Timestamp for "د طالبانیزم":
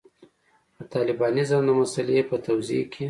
0.77-1.61